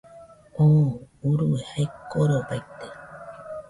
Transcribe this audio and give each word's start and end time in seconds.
Tú 0.53 0.67
urue 1.29 1.57
jae 1.67 1.83
korobaite 2.09 2.87